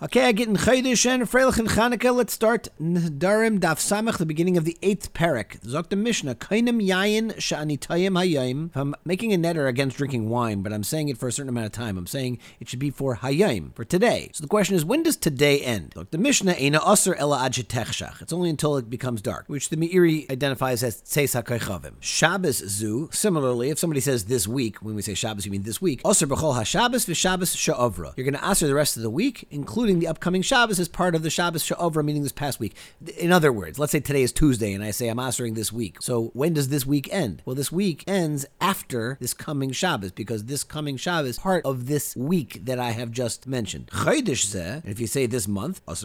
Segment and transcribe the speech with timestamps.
[0.00, 2.14] Okay, I get in Chaydish and Freilich and Chanukah.
[2.14, 5.58] Let's start Nadarim Daf Samach, the beginning of the eighth parak.
[5.62, 8.70] Zok Mishnah, Kainim Yayin Sha'anitayim Hayayim.
[8.76, 11.66] I'm making a netter against drinking wine, but I'm saying it for a certain amount
[11.66, 14.30] of time, I'm saying it should be for Hayayim, for today.
[14.34, 15.94] So the question is, when does today end?
[15.96, 18.22] Look, the Mishnah, Eina Aser Ela Ajitechshach.
[18.22, 21.94] It's only until it becomes dark, which the Meiri identifies as Tseis HaKaychavim.
[21.98, 25.82] Shabbos Zu, similarly, if somebody says this week, when we say Shabbos, you mean this
[25.82, 28.16] week, Aser B'chol HaShabbos V'Shabbos Sha'avra.
[28.16, 30.86] You're going to Aser the rest of the week, including including the upcoming Shabbos as
[30.86, 32.74] part of the Shabbos Sha'ovra, meaning this past week.
[33.16, 36.02] In other words, let's say today is Tuesday and I say I'm answering this week.
[36.02, 37.40] So when does this week end?
[37.46, 41.86] Well, this week ends after this coming Shabbos because this coming Shabbos is part of
[41.86, 43.86] this week that I have just mentioned.
[43.86, 46.04] Chaydish zeh, if you say this month, if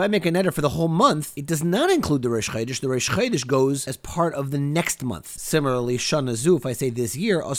[0.00, 2.80] I make a netter for the whole month, it does not include the Rosh Chaydish.
[2.80, 5.28] The Rosh Chaydish goes as part of the next month.
[5.38, 7.54] Similarly, Shana Zu, if I say this year, the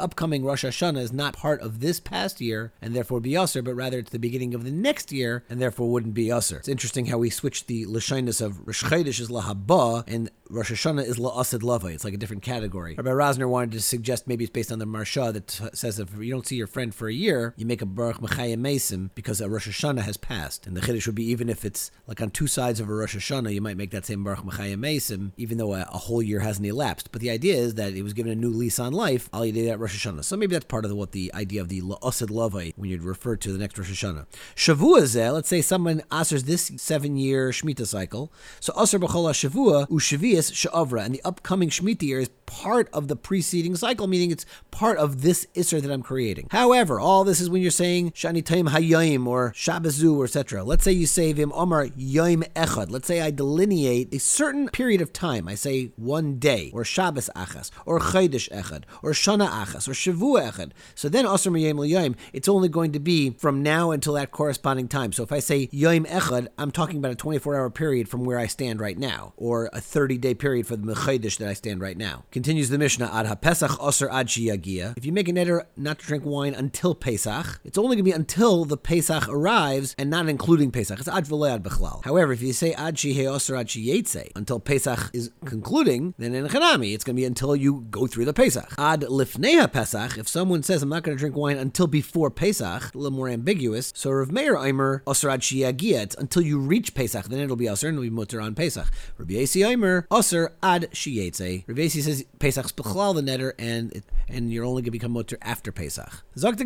[0.00, 3.62] upcoming Rosh Hashanah Hashanah is not part of this past year and therefore be usher,
[3.62, 6.58] but rather it's the beginning of the next year and therefore wouldn't be usher.
[6.58, 11.04] It's interesting how we switch the lashinus of Rosh Chodesh is lahaba and Rosh Hashanah
[11.04, 11.88] is la'asid lava.
[11.88, 12.94] It's like a different category.
[12.96, 16.30] Rabbi Rosner wanted to suggest maybe it's based on the Maharsha that says if you
[16.30, 19.48] don't see your friend for a year, you make a Baruch Mechayim Mesim because a
[19.48, 20.66] Rosh Hashanah has passed.
[20.66, 23.16] And the Chiddush would be even if it's like on two sides of a Rosh
[23.16, 26.40] Hashanah, you might make that same Baruch Mechayim Mesim, even though a, a, whole year
[26.40, 27.10] hasn't elapsed.
[27.10, 29.78] But the idea is that it was given a new lease on life, al that
[29.78, 30.24] Rosh Hashanah.
[30.24, 33.02] So maybe that's part of the, what the idea of the la'asid lava when you'd
[33.02, 34.26] refer to the next Rosh Hashanah.
[34.54, 38.32] Shavua zeh, let's say someone answers this seven year Shemitah cycle.
[38.60, 43.16] So Asr B'chol Shavua, Ushavias Sha'avra, and the upcoming Shemitah year is part of the
[43.16, 46.48] preceding cycle, meaning it's part of this Isser that I'm creating.
[46.50, 50.64] However, all this is when you're saying Shani Taim Hayayim or Shabbazu, or etc.
[50.64, 52.90] Let's say you say Vim Omar Yom Echad.
[52.90, 55.48] Let's say I delineate a certain period of time.
[55.48, 60.50] I say one day, or Shabbos Achas, or Chaydish Echad, or Shana Achas, or Shavua
[60.50, 60.72] Echad.
[60.94, 64.88] So then Asr Yom Yom, it's only going to be from now until that corresponding
[64.88, 65.12] time.
[65.12, 68.38] So if I say Yom Echad, I'm talking about a 24 hour period from where
[68.38, 71.80] I stand right now, or a 30 day period for the Mechaydish that I stand
[71.80, 72.24] right now.
[72.34, 74.94] Continues the Mishnah, Ad HaPesach Osir Ad Shiyagia.
[74.96, 78.02] If you make a neder not to drink wine until Pesach, it's only going to
[78.02, 80.98] be until the Pesach arrives and not including Pesach.
[80.98, 82.04] It's Ad Ad Bechlal.
[82.04, 86.48] However, if you say Ad Shihe Osir Ad Shiyetze, until Pesach is concluding, then in
[86.48, 88.74] Chanami, it's going to be until you go through the Pesach.
[88.78, 92.92] Ad Lifneha Pesach, if someone says, I'm not going to drink wine until before Pesach,
[92.92, 93.92] a little more ambiguous.
[93.94, 97.66] So Rav Meir Eimer Osir Ad Shiyagia, it's until you reach Pesach, then it'll be
[97.66, 98.88] Osir and it'll be Mutter on Pesach.
[99.18, 101.62] Rabbi Yasi Eimer Osir Ad Shiyetze.
[101.68, 105.70] Yasi says Pesach's bechlal the netter, and and you're only going to become mutter after
[105.72, 106.22] Pesach.
[106.34, 106.64] So the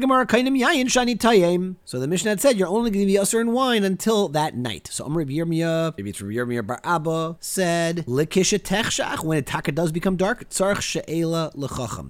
[2.08, 4.88] Mishnah had said you're only going to be usher in wine until that night.
[4.90, 9.92] So Amr Yirmiyah, maybe it's from Yirmiyah Bar Abba, said likisha techshach when taka does
[9.92, 10.48] become dark.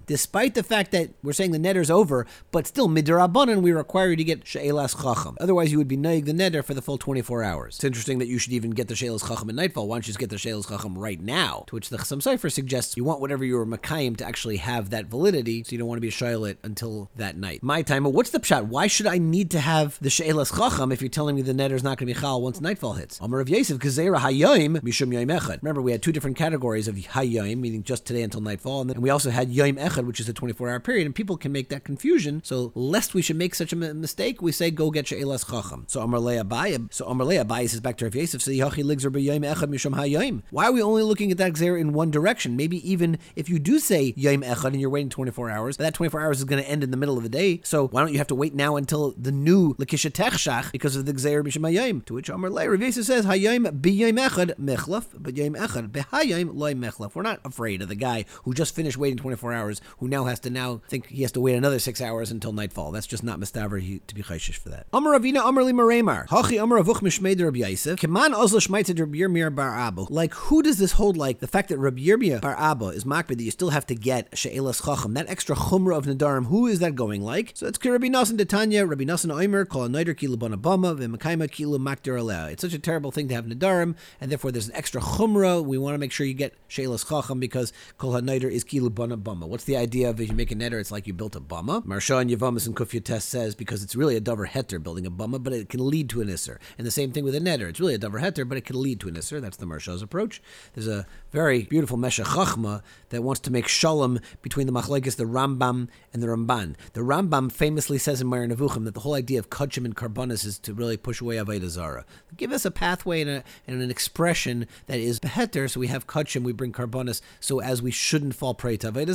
[0.06, 4.16] Despite the fact that we're saying the netter's over, but still midirabanan we require you
[4.16, 5.37] to get she'elas chacham.
[5.41, 7.76] Otherwise you would be naig the netter for the full 24 hours.
[7.76, 9.88] It's interesting that you should even get the she'elas chacham at nightfall.
[9.88, 11.64] Why don't you just get the she'elas chacham right now?
[11.69, 15.62] To which the Chassam suggests you want whatever you're makayim to actually have that validity,
[15.65, 17.62] so you don't want to be a shaylet until that night.
[17.62, 18.66] My time, what's the pshat?
[18.66, 21.82] Why should I need to have the she'elas chacham if you're telling me the netter's
[21.82, 23.19] not going to be chal once nightfall hits?
[23.21, 25.62] Amar of Yosef, Gezerah hayayim mishum yom echad.
[25.62, 29.00] Remember, we had two different categories of hayayim, meaning just today until nightfall, and then
[29.00, 31.84] we also had yom echad, which is a 24-hour period, and people can make that
[31.84, 32.43] confusion.
[32.44, 35.84] So, lest we should make such a mistake, we say go get she'elas chacham.
[35.88, 39.41] So Amar Le'abayim, so Amar Le'abayim says back to Rav Yosef, so yachi ligzer b'yom
[39.41, 40.43] echad mishum hayayim.
[40.50, 42.56] Why are we only looking at that gzer in one direction?
[42.56, 46.21] Maybe even if you do say Yom Echad and you're waiting 24 hours, that 24
[46.21, 47.61] hours is going to end in the middle of the day.
[47.65, 51.06] So why don't you have to wait now until the new Lakisha Techshach because of
[51.06, 55.55] the Gzeir B'Shem To which Amar Lei Rav says Hayayim B'Yom Echad Mechlaf, but Yom
[55.55, 57.15] Echad B'Hayayim Loi Mechlaf.
[57.15, 60.41] We're not afraid of the guy who just finished waiting 24 hours, who now has
[60.41, 62.93] to now think he has to wait another six hours until nightfall.
[62.93, 64.87] That's just not mistaver to be chayshish for that.
[64.93, 69.19] Amar Ravina Amar Li Maremar Hachi Amar Avuch Mishmei Rabbi Yosef Keman Ozla Shmaitzed Rabbi
[69.19, 70.06] Yirmiyah Bar Abba.
[70.11, 73.37] Like who does this hold like the fact that Rabbi Yirmiyah Bar Abba is makbid
[73.39, 76.79] that you still have to get she'elas chacham, that extra chumrah of nadarim, who is
[76.79, 77.53] that going like?
[77.55, 81.79] So it's Rabbi Nasan Detanya, Rabbi Nasan Oimer, call a nider kilu bonabama, v'makaima kilu
[81.79, 82.19] makdir.
[82.50, 85.65] It's such a terrible thing to have nadarim, and therefore there's an extra chumrah.
[85.65, 89.47] We want to make sure you get she'elas chacham because kol hanider is kilu bonabama.
[89.47, 91.85] What's the idea of if you make a neder, it's like you built a bama?
[91.85, 95.11] Maharsha and Yavamas and Kufya Test says because it's really a davar heter building a
[95.11, 96.59] bama, but it can lead to an isser.
[96.76, 97.69] And the same thing with a neder.
[97.69, 99.41] It's really a davar heter, but it can lead to an isser.
[99.41, 100.43] That's the Maharsha's approach.
[100.75, 105.25] There's a very beautiful Meshech Chachma that wants to make shalom between the machlekes, the
[105.25, 106.75] Rambam, and the Ramban.
[106.93, 110.58] The Rambam famously says in Meir that the whole idea of kachim and karbonis is
[110.60, 112.05] to really push away avodah zara.
[112.37, 116.06] Give us a pathway and, a, and an expression that is beheter, so we have
[116.06, 119.08] kachim, we bring karbonis, so as we shouldn't fall prey to avodah.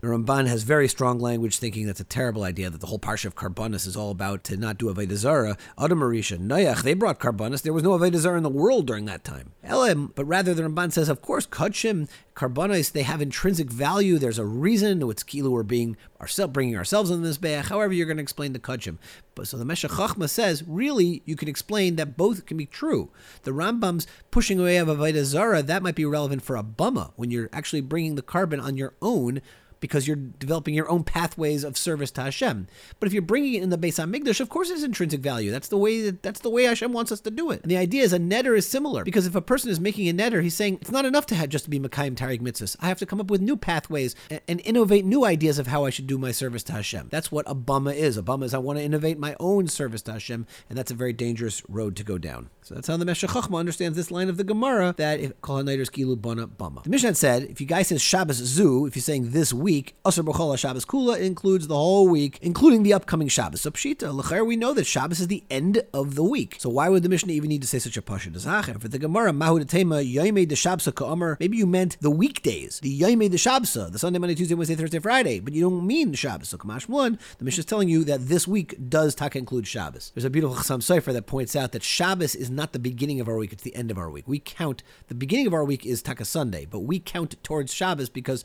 [0.00, 3.26] The Ramban has very strong language, thinking that's a terrible idea that the whole parsha
[3.26, 5.56] of karbonis is all about to not do avodah zara.
[5.78, 7.62] Adam Marisha, Noach, they brought karbonis.
[7.62, 9.52] There was no avodah in the world during that time.
[9.62, 14.16] Elim, but rather the Ramban says, of course, kachim, karbonis, they have intrinsic value.
[14.16, 15.02] There's a reason.
[15.10, 17.64] It's kilu we're being ourselves, bringing ourselves in this bayach.
[17.64, 18.98] However, you're going to explain the kachim.
[19.34, 23.10] But so the Meshech Chachma says, really, you can explain that both can be true.
[23.42, 27.32] The Rambam's pushing away of avodah zara that might be relevant for a bama when
[27.32, 29.42] you're actually bringing the carbon on your own
[29.84, 32.68] because you're developing your own pathways of service to Hashem.
[32.98, 35.50] But if you're bringing it in the Beis Hamikdash, of course, it's intrinsic value.
[35.50, 37.60] That's the way that, that's the way Hashem wants us to do it.
[37.60, 40.14] And the idea is a netter is similar because if a person is making a
[40.14, 42.76] netter, he's saying it's not enough to have just to be Makayim Tarig mitzvahs.
[42.80, 45.84] I have to come up with new pathways and, and, innovate new ideas of how
[45.84, 47.08] I should do my service to Hashem.
[47.10, 48.16] That's what a bama is.
[48.16, 50.94] A bama is I want to innovate my own service to Hashem, and that's a
[50.94, 52.48] very dangerous road to go down.
[52.62, 55.62] So that's how the Meshech Chachma understands this line of the Gemara that if Kol
[55.62, 56.82] Gilu Bana Bama.
[56.84, 60.24] The Mishnah said if you guys says Shabbos Zu, if you're saying this week, Asr
[60.24, 63.62] B'chol Shabbos Kula includes the whole week, including the upcoming Shabbos.
[63.62, 66.56] So Pshita, L'cher, we know that Shabbos is the end of the week.
[66.58, 68.24] So why would the Mishnah even need to say such a pasha?
[68.24, 73.00] For the Gemara, Mahu Tema Yaimei de Shabsa Ka'amar, maybe you meant the weekdays, the
[73.00, 76.48] Yaimei de Shabsa, the Sunday, Monday, Tuesday, Wednesday, Thursday, Friday, but you don't mean Shabbos.
[76.50, 80.12] So Kamash one, the Mishnah is telling you that this week does taka include Shabbos.
[80.14, 83.28] There's a beautiful Chassam Sofer that points out that Shabbos is not the beginning of
[83.28, 84.28] our week, it's the end of our week.
[84.28, 88.08] We count, the beginning of our week is Taka Sunday, but we count towards Shabbos
[88.08, 88.44] because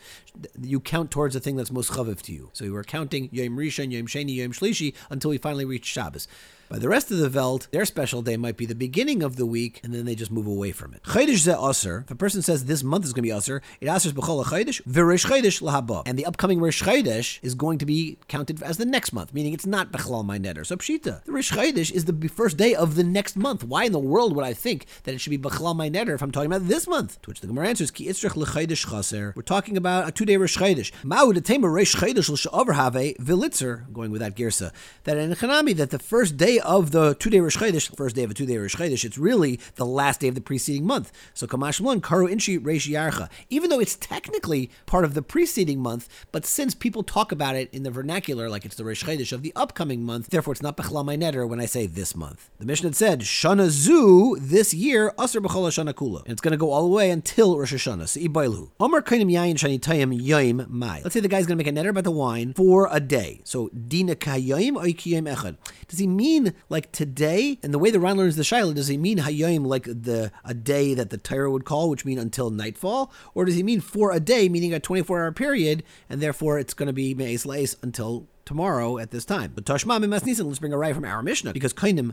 [0.60, 2.50] you count towards the thing that's most chaviv to you.
[2.54, 6.28] So we were counting Yom Rishon, Yom Sheni, Yom Shlishi until we finally reached Shabbos.
[6.70, 9.48] By the rest of the Welt, their special day might be the beginning of the
[9.48, 11.02] week, and then they just move away from it.
[11.02, 12.04] Chodesh ze aser.
[12.06, 14.80] If a person says this month is going to be aser, it asers b'chol chodesh
[14.84, 16.04] v'rish.
[16.06, 19.54] And the upcoming rish chodesh is going to be counted as the next month, meaning
[19.54, 20.64] it's not bechlal my netter.
[20.64, 23.64] So pshita, the rish chodesh is the first day of the next month.
[23.64, 26.22] Why in the world would I think that it should be bechlal my netter if
[26.22, 27.20] I'm talking about this month?
[27.24, 29.34] To which the Gemara answers, ki itzrich lechodesh chaser.
[29.36, 30.92] We're talking about a two-day rish chodesh.
[31.04, 33.92] Ma'u detema rish chodesh l'shavar have vilitzer.
[33.92, 34.72] Going with that girsa,
[35.06, 38.32] that in Hanami that the first day of the two-day Rosh Chodesh, first day of
[38.32, 41.12] a two-day Rosh Chodesh, it's really the last day of the preceding month.
[41.34, 43.30] So Kamash Malon, Karu Inshi Reish Yarcha.
[43.50, 47.74] Even though it's technically part of the preceding month, but since people talk about it
[47.74, 50.78] in the vernacular like it's the Rosh Chodesh of the upcoming month, therefore it's not
[50.78, 52.50] Bechla Netter when I say this month.
[52.60, 56.24] The Mishnah said, Shana Zu, this year, Asr B'chol Shana Kula.
[56.24, 58.08] And it's going to go all the way until Rosh Hashanah.
[58.10, 58.72] So Ibailu.
[58.80, 61.02] Omar Kainim Yayin Shani Tayim Yaim Mai.
[61.04, 63.42] Let's say the guy's going to make a netter about the wine for a day.
[63.44, 65.58] So Dina Kayim Oikiyim Echad.
[65.88, 67.60] Does he mean like today?
[67.64, 70.54] And the way the Ran learns the Shaila, does he mean Hayom like the a
[70.54, 73.12] day that the Torah would call, which mean until nightfall?
[73.34, 76.74] Or does he mean for a day, meaning a 24 hour period, and therefore it's
[76.74, 79.52] going to be Me'ez Leis until tomorrow at this time.
[79.54, 82.10] But Tashma Mimas Nisan, let's bring a right from our Mishnah because Kainim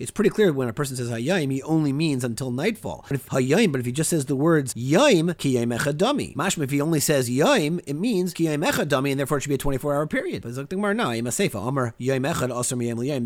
[0.00, 3.04] It's pretty clear when a person says Hayayim, he only means until nightfall.
[3.08, 6.70] But if Hayayim, but if he just says the words Yaim Ki Echadami, Mashma, if
[6.70, 9.96] he only says Yaim, it means Ki Echadami, and therefore it should be a 24
[9.96, 10.42] hour period.
[10.42, 10.54] But no.
[10.54, 10.70] The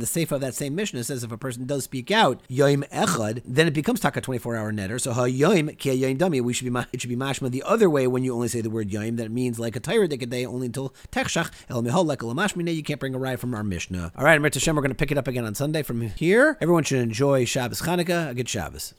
[0.06, 3.66] Seifa of that same Mishnah says if a person does speak out Yaim Echad, then
[3.66, 4.98] it becomes Taka 24 hour netter.
[4.98, 8.06] So Hayayim Ki Yaim Dami, we should be it should be Mashma the other way
[8.06, 9.18] when you only say the word Yaim.
[9.18, 10.08] That means like a Torah
[10.38, 12.74] day only until Techshach El Miholek Lamashmine.
[12.74, 14.12] You can't bring a ride from our Mishnah.
[14.16, 16.56] All right, Amir Hashem, we're going to pick it up again on Sunday from here.
[16.60, 18.30] Everyone should enjoy Shabbos Chanukah.
[18.30, 18.94] A good Shabbos.